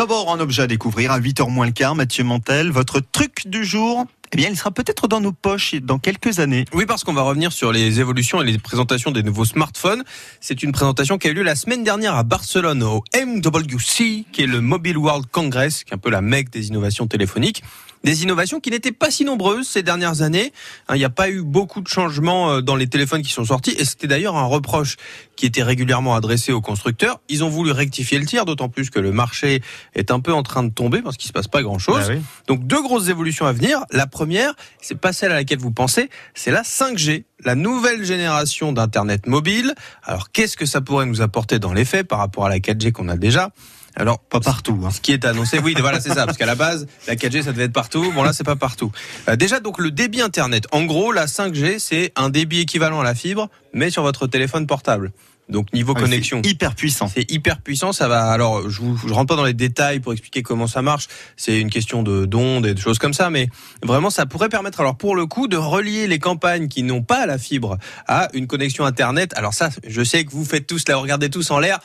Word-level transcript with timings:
D'abord, 0.00 0.32
un 0.32 0.40
objet 0.40 0.62
à 0.62 0.66
découvrir 0.66 1.12
à 1.12 1.20
8h 1.20 1.50
moins 1.50 1.66
le 1.66 1.72
quart, 1.72 1.94
Mathieu 1.94 2.24
Mantel. 2.24 2.70
Votre 2.70 3.00
truc 3.00 3.46
du 3.46 3.66
jour 3.66 4.06
eh 4.32 4.36
bien, 4.36 4.48
il 4.48 4.56
sera 4.56 4.70
peut-être 4.70 5.08
dans 5.08 5.20
nos 5.20 5.32
poches 5.32 5.74
dans 5.74 5.98
quelques 5.98 6.38
années. 6.38 6.64
Oui, 6.72 6.86
parce 6.86 7.04
qu'on 7.04 7.12
va 7.12 7.20
revenir 7.20 7.52
sur 7.52 7.70
les 7.70 8.00
évolutions 8.00 8.40
et 8.40 8.46
les 8.46 8.58
présentations 8.58 9.10
des 9.10 9.22
nouveaux 9.22 9.44
smartphones. 9.44 10.04
C'est 10.40 10.62
une 10.62 10.72
présentation 10.72 11.18
qui 11.18 11.26
a 11.26 11.32
eu 11.32 11.34
lieu 11.34 11.42
la 11.42 11.56
semaine 11.56 11.84
dernière 11.84 12.14
à 12.14 12.22
Barcelone 12.22 12.82
au 12.82 13.02
MWC, 13.14 14.24
qui 14.32 14.42
est 14.42 14.46
le 14.46 14.62
Mobile 14.62 14.96
World 14.96 15.26
Congress, 15.30 15.84
qui 15.84 15.90
est 15.90 15.96
un 15.96 15.98
peu 15.98 16.10
la 16.10 16.22
mecque 16.22 16.48
des 16.48 16.68
innovations 16.68 17.06
téléphoniques 17.06 17.62
des 18.04 18.22
innovations 18.22 18.60
qui 18.60 18.70
n'étaient 18.70 18.92
pas 18.92 19.10
si 19.10 19.24
nombreuses 19.24 19.68
ces 19.68 19.82
dernières 19.82 20.22
années. 20.22 20.52
Hein, 20.88 20.96
il 20.96 20.98
n'y 20.98 21.04
a 21.04 21.10
pas 21.10 21.28
eu 21.28 21.42
beaucoup 21.42 21.80
de 21.80 21.88
changements 21.88 22.50
euh, 22.50 22.60
dans 22.60 22.76
les 22.76 22.86
téléphones 22.86 23.22
qui 23.22 23.32
sont 23.32 23.44
sortis 23.44 23.74
et 23.78 23.84
c'était 23.84 24.06
d'ailleurs 24.06 24.36
un 24.36 24.44
reproche 24.44 24.96
qui 25.36 25.46
était 25.46 25.62
régulièrement 25.62 26.14
adressé 26.14 26.52
aux 26.52 26.60
constructeurs. 26.60 27.20
Ils 27.28 27.44
ont 27.44 27.48
voulu 27.48 27.72
rectifier 27.72 28.18
le 28.18 28.26
tir, 28.26 28.44
d'autant 28.44 28.68
plus 28.68 28.90
que 28.90 29.00
le 29.00 29.12
marché 29.12 29.62
est 29.94 30.10
un 30.10 30.20
peu 30.20 30.32
en 30.32 30.42
train 30.42 30.62
de 30.62 30.70
tomber 30.70 31.02
parce 31.02 31.16
qu'il 31.16 31.28
se 31.28 31.32
passe 31.32 31.48
pas 31.48 31.62
grand 31.62 31.78
chose. 31.78 32.08
Bah 32.08 32.14
Donc 32.46 32.66
deux 32.66 32.82
grosses 32.82 33.08
évolutions 33.08 33.46
à 33.46 33.52
venir. 33.52 33.84
La 33.90 34.06
première, 34.06 34.54
c'est 34.80 34.98
pas 34.98 35.12
celle 35.12 35.32
à 35.32 35.36
laquelle 35.36 35.58
vous 35.58 35.72
pensez, 35.72 36.10
c'est 36.34 36.50
la 36.50 36.62
5G 36.62 37.24
la 37.44 37.54
nouvelle 37.54 38.04
génération 38.04 38.72
d'Internet 38.72 39.26
mobile. 39.26 39.74
Alors 40.02 40.30
qu'est-ce 40.30 40.56
que 40.56 40.66
ça 40.66 40.80
pourrait 40.80 41.06
nous 41.06 41.22
apporter 41.22 41.58
dans 41.58 41.72
les 41.72 41.84
faits 41.84 42.06
par 42.06 42.18
rapport 42.18 42.46
à 42.46 42.48
la 42.48 42.58
4G 42.58 42.92
qu'on 42.92 43.08
a 43.08 43.16
déjà? 43.16 43.50
Alors 43.96 44.20
pas 44.20 44.40
partout. 44.40 44.80
Hein. 44.84 44.90
Ce 44.90 45.00
qui 45.00 45.12
est 45.12 45.24
annoncé, 45.24 45.58
oui, 45.58 45.74
voilà, 45.78 46.00
c'est 46.00 46.14
ça, 46.14 46.26
parce 46.26 46.38
qu'à 46.38 46.46
la 46.46 46.54
base, 46.54 46.86
la 47.06 47.16
4G, 47.16 47.42
ça 47.42 47.52
devait 47.52 47.64
être 47.64 47.72
partout. 47.72 48.12
Bon 48.14 48.22
là, 48.22 48.32
c'est 48.32 48.44
pas 48.44 48.56
partout. 48.56 48.92
Euh, 49.28 49.36
déjà, 49.36 49.60
donc 49.60 49.78
le 49.78 49.90
débit 49.90 50.20
Internet. 50.20 50.66
En 50.72 50.84
gros, 50.84 51.12
la 51.12 51.26
5G, 51.26 51.78
c'est 51.78 52.12
un 52.16 52.30
débit 52.30 52.60
équivalent 52.60 53.00
à 53.00 53.04
la 53.04 53.14
fibre, 53.14 53.48
mais 53.72 53.90
sur 53.90 54.02
votre 54.02 54.26
téléphone 54.26 54.66
portable. 54.66 55.12
Donc 55.50 55.72
niveau 55.72 55.94
ah, 55.96 56.00
connexion, 56.00 56.40
hyper 56.44 56.74
puissant. 56.74 57.10
C'est 57.12 57.30
hyper 57.30 57.60
puissant. 57.60 57.92
Ça 57.92 58.08
va. 58.08 58.30
Alors, 58.30 58.70
je, 58.70 58.80
vous, 58.80 58.96
je 58.96 59.12
rentre 59.12 59.34
pas 59.34 59.36
dans 59.36 59.44
les 59.44 59.54
détails 59.54 60.00
pour 60.00 60.12
expliquer 60.12 60.42
comment 60.42 60.66
ça 60.66 60.80
marche. 60.80 61.08
C'est 61.36 61.60
une 61.60 61.70
question 61.70 62.02
de 62.02 62.24
d'ondes 62.24 62.66
et 62.66 62.74
de 62.74 62.78
choses 62.78 62.98
comme 62.98 63.12
ça, 63.12 63.30
mais 63.30 63.48
vraiment, 63.82 64.10
ça 64.10 64.26
pourrait 64.26 64.48
permettre, 64.48 64.80
alors 64.80 64.96
pour 64.96 65.16
le 65.16 65.26
coup, 65.26 65.48
de 65.48 65.56
relier 65.56 66.06
les 66.06 66.18
campagnes 66.18 66.68
qui 66.68 66.82
n'ont 66.82 67.02
pas 67.02 67.26
la 67.26 67.38
fibre 67.38 67.78
à 68.06 68.28
une 68.32 68.46
connexion 68.46 68.84
internet. 68.84 69.32
Alors 69.36 69.54
ça, 69.54 69.70
je 69.86 70.02
sais 70.02 70.24
que 70.24 70.30
vous 70.30 70.44
faites 70.44 70.66
tous 70.66 70.88
là, 70.88 70.96
regardez 70.96 71.30
tous 71.30 71.50
en 71.50 71.58
l'air. 71.58 71.80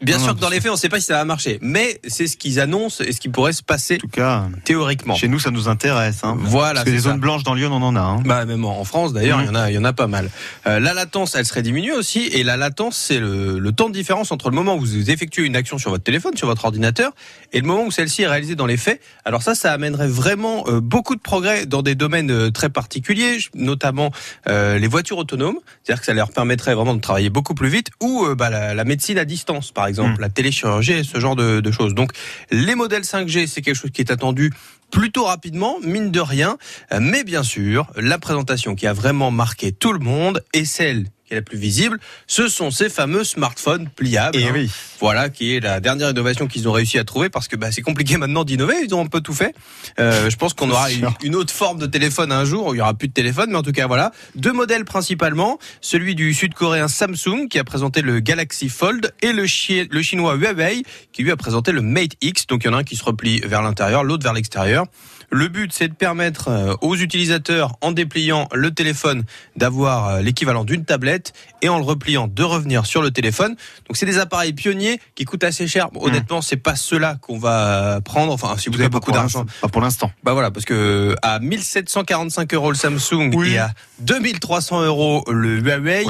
Bien 0.00 0.18
sûr 0.18 0.34
que 0.34 0.40
dans 0.40 0.48
les 0.48 0.60
faits, 0.60 0.70
on 0.70 0.74
ne 0.74 0.78
sait 0.78 0.88
pas 0.88 1.00
si 1.00 1.06
ça 1.06 1.14
va 1.14 1.24
marcher, 1.24 1.58
mais 1.60 2.00
c'est 2.06 2.28
ce 2.28 2.36
qu'ils 2.36 2.60
annoncent 2.60 3.02
et 3.02 3.12
ce 3.12 3.20
qui 3.20 3.28
pourrait 3.28 3.52
se 3.52 3.62
passer. 3.62 3.96
En 3.96 3.98
tout 3.98 4.08
cas, 4.08 4.46
théoriquement. 4.64 5.14
Chez 5.14 5.28
nous, 5.28 5.40
ça 5.40 5.50
nous 5.50 5.68
intéresse. 5.68 6.20
Hein, 6.22 6.36
voilà. 6.38 6.74
Parce 6.74 6.86
que 6.86 6.90
les 6.90 6.98
zones 6.98 7.18
blanches 7.18 7.42
dans 7.42 7.54
Lyon, 7.54 7.70
on 7.72 7.82
en 7.82 7.96
a. 7.96 8.00
Hein. 8.00 8.22
Bah 8.24 8.44
même 8.44 8.64
en 8.64 8.84
France, 8.84 9.12
d'ailleurs, 9.12 9.40
il 9.40 9.46
y 9.46 9.48
en 9.48 9.54
a, 9.54 9.70
il 9.70 9.74
y 9.74 9.78
en 9.78 9.84
a 9.84 9.92
pas 9.92 10.06
mal. 10.06 10.30
Euh, 10.66 10.78
la 10.78 10.94
latence, 10.94 11.34
elle 11.34 11.46
serait 11.46 11.62
diminuée 11.62 11.92
aussi, 11.92 12.28
et 12.32 12.44
la 12.44 12.56
latence, 12.56 12.96
c'est 12.96 13.18
le, 13.18 13.58
le, 13.58 13.72
temps 13.72 13.88
de 13.88 13.94
différence 13.94 14.30
entre 14.30 14.50
le 14.50 14.54
moment 14.54 14.76
où 14.76 14.80
vous 14.80 15.10
effectuez 15.10 15.44
une 15.44 15.56
action 15.56 15.78
sur 15.78 15.90
votre 15.90 16.04
téléphone, 16.04 16.36
sur 16.36 16.46
votre 16.46 16.64
ordinateur, 16.64 17.12
et 17.52 17.60
le 17.60 17.66
moment 17.66 17.84
où 17.84 17.90
celle-ci 17.90 18.22
est 18.22 18.28
réalisée 18.28 18.54
dans 18.54 18.66
les 18.66 18.76
faits. 18.76 19.00
Alors 19.24 19.42
ça, 19.42 19.54
ça 19.54 19.72
amènerait 19.72 20.08
vraiment 20.08 20.64
euh, 20.68 20.80
beaucoup 20.80 21.16
de 21.16 21.20
progrès 21.20 21.66
dans 21.66 21.82
des 21.82 21.94
domaines 21.96 22.30
euh, 22.30 22.50
très 22.50 22.68
particuliers, 22.68 23.38
notamment 23.54 24.10
les 24.46 24.86
voitures 24.86 25.18
autonomes. 25.18 25.58
C'est-à-dire 25.82 26.00
que 26.00 26.06
ça 26.06 26.14
leur 26.14 26.30
permettrait 26.30 26.74
vraiment 26.74 26.94
de 26.94 27.00
travailler 27.00 27.30
beaucoup 27.30 27.54
plus 27.54 27.68
vite, 27.68 27.88
ou 28.00 28.26
bah, 28.36 28.50
la, 28.50 28.74
la, 28.74 28.84
médecine 28.84 29.18
à 29.18 29.24
distance, 29.24 29.72
par 29.72 29.86
exemple, 29.86 29.87
mmh. 29.90 30.20
la 30.20 30.28
téléchirurgie 30.28 31.04
ce 31.04 31.20
genre 31.20 31.36
de, 31.36 31.70
choses. 31.70 31.94
Donc 31.94 32.12
les 32.50 32.74
modèles 32.74 33.02
5G, 33.02 33.46
c'est 33.46 33.62
quelque 33.62 33.76
chose 33.76 33.90
qui 33.90 34.00
est 34.00 34.10
attendu 34.10 34.52
plutôt 34.90 35.24
rapidement, 35.24 35.76
mine 35.82 36.10
de 36.10 36.20
rien. 36.20 36.56
Mais 36.98 37.24
bien 37.24 37.42
sûr, 37.42 37.86
la 37.96 38.18
présentation 38.18 38.74
qui 38.74 38.86
a 38.86 38.92
vraiment 38.92 39.30
marqué 39.30 39.72
tout 39.72 39.92
le 39.92 39.98
monde 39.98 40.42
est 40.54 40.64
celle 40.64 41.04
qui 41.28 41.34
est 41.34 41.36
la 41.36 41.42
plus 41.42 41.58
visible, 41.58 41.98
ce 42.26 42.48
sont 42.48 42.70
ces 42.70 42.88
fameux 42.88 43.22
smartphones 43.22 43.88
pliables. 43.88 44.36
Et 44.36 44.42
eh 44.42 44.48
hein. 44.48 44.52
oui. 44.54 44.70
Voilà, 45.00 45.28
qui 45.28 45.54
est 45.54 45.60
la 45.60 45.78
dernière 45.78 46.10
innovation 46.10 46.48
qu'ils 46.48 46.68
ont 46.68 46.72
réussi 46.72 46.98
à 46.98 47.04
trouver 47.04 47.28
parce 47.28 47.46
que 47.46 47.54
bah, 47.54 47.70
c'est 47.70 47.82
compliqué 47.82 48.16
maintenant 48.18 48.44
d'innover. 48.44 48.74
Ils 48.82 48.94
ont 48.94 49.02
un 49.02 49.06
peu 49.06 49.20
tout 49.20 49.34
fait. 49.34 49.54
Euh, 50.00 50.30
je 50.30 50.36
pense 50.36 50.54
qu'on 50.54 50.70
aura 50.70 50.88
une, 50.90 51.36
autre 51.36 51.52
forme 51.52 51.78
de 51.78 51.86
téléphone 51.86 52.32
un 52.32 52.44
jour. 52.44 52.68
Où 52.68 52.74
il 52.74 52.78
y 52.78 52.80
aura 52.80 52.94
plus 52.94 53.08
de 53.08 53.12
téléphone, 53.12 53.50
mais 53.50 53.56
en 53.56 53.62
tout 53.62 53.72
cas 53.72 53.86
voilà, 53.86 54.12
deux 54.34 54.52
modèles 54.52 54.84
principalement. 54.84 55.58
Celui 55.80 56.14
du 56.14 56.34
sud-coréen 56.34 56.88
Samsung 56.88 57.48
qui 57.48 57.58
a 57.58 57.64
présenté 57.64 58.02
le 58.02 58.20
Galaxy 58.20 58.68
Fold 58.68 59.12
et 59.22 59.32
le, 59.32 59.44
le 59.90 60.02
chinois 60.02 60.34
Huawei 60.34 60.82
qui 61.12 61.22
lui 61.22 61.30
a 61.30 61.36
présenté 61.36 61.72
le 61.72 61.82
Mate 61.82 62.12
X. 62.22 62.46
Donc 62.46 62.64
il 62.64 62.68
y 62.68 62.70
en 62.70 62.74
a 62.74 62.78
un 62.78 62.84
qui 62.84 62.96
se 62.96 63.04
replie 63.04 63.40
vers 63.40 63.62
l'intérieur, 63.62 64.02
l'autre 64.02 64.24
vers 64.24 64.32
l'extérieur. 64.32 64.86
Le 65.30 65.48
but, 65.48 65.70
c'est 65.74 65.88
de 65.88 65.94
permettre 65.94 66.48
euh, 66.48 66.74
aux 66.80 66.96
utilisateurs, 66.96 67.76
en 67.82 67.92
dépliant 67.92 68.48
le 68.54 68.70
téléphone, 68.70 69.24
d'avoir 69.56 70.08
euh, 70.08 70.20
l'équivalent 70.22 70.64
d'une 70.64 70.86
tablette 70.86 71.17
et 71.62 71.68
en 71.68 71.78
le 71.78 71.84
repliant, 71.84 72.28
de 72.28 72.42
revenir 72.42 72.86
sur 72.86 73.02
le 73.02 73.10
téléphone. 73.10 73.56
Donc, 73.86 73.96
c'est 73.96 74.06
des 74.06 74.18
appareils 74.18 74.52
pionniers 74.52 75.00
qui 75.14 75.24
coûtent 75.24 75.44
assez 75.44 75.66
cher. 75.66 75.90
Bon, 75.90 76.04
honnêtement, 76.04 76.42
c'est 76.42 76.56
pas 76.56 76.76
cela 76.76 77.16
qu'on 77.20 77.38
va 77.38 78.00
prendre. 78.04 78.32
Enfin, 78.32 78.56
si 78.58 78.68
vous 78.68 78.80
avez 78.80 78.88
beaucoup 78.88 79.12
d'argent. 79.12 79.44
Pas 79.60 79.68
pour 79.68 79.80
l'instant. 79.80 80.10
Bah 80.22 80.32
voilà, 80.32 80.50
parce 80.50 80.64
que 80.64 81.14
à 81.22 81.38
1745 81.38 82.54
euros 82.54 82.70
le 82.70 82.76
Samsung 82.76 83.30
et 83.44 83.58
à 83.58 83.70
2300 84.00 84.82
euros 84.82 85.24
le 85.30 85.58
Huawei, 85.58 86.04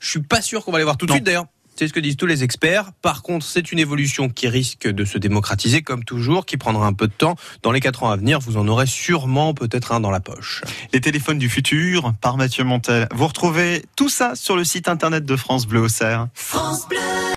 je 0.00 0.08
suis 0.08 0.22
pas 0.22 0.42
sûr 0.42 0.64
qu'on 0.64 0.72
va 0.72 0.78
les 0.78 0.84
voir 0.84 0.96
tout 0.96 1.06
de 1.06 1.12
suite. 1.12 1.24
D'ailleurs, 1.24 1.46
c'est 1.76 1.88
ce 1.88 1.92
que 1.92 2.00
disent 2.00 2.16
tous 2.16 2.26
les 2.26 2.44
experts. 2.44 2.92
Par 3.02 3.22
contre, 3.22 3.44
c'est 3.44 3.72
une 3.72 3.78
évolution 3.78 4.28
qui 4.28 4.48
risque 4.48 4.88
de 4.88 5.04
se 5.04 5.18
démocratiser 5.18 5.82
comme 5.82 6.04
toujours, 6.04 6.46
qui 6.46 6.56
prendra 6.56 6.86
un 6.86 6.92
peu 6.92 7.06
de 7.06 7.12
temps. 7.12 7.36
Dans 7.62 7.72
les 7.72 7.80
quatre 7.80 8.02
ans 8.02 8.10
à 8.10 8.16
venir, 8.16 8.40
vous 8.40 8.56
en 8.56 8.68
aurez 8.68 8.86
sûrement 8.86 9.54
peut-être 9.54 9.92
un 9.92 10.00
dans 10.00 10.10
la 10.10 10.20
poche. 10.20 10.62
Les 10.92 11.00
téléphones 11.00 11.38
du 11.38 11.48
futur 11.48 12.14
par 12.20 12.36
Mathieu 12.36 12.64
Montel. 12.64 13.08
Vous 13.12 13.26
retrouvez 13.26 13.84
tout 13.96 14.08
ça 14.08 14.34
sur 14.34 14.56
le 14.56 14.64
site 14.64 14.88
internet 14.88 15.24
de 15.24 15.36
France 15.36 15.66
Bleu 15.66 15.80
Auxerre. 15.80 16.28
France 16.34 16.88
Bleu 16.88 17.13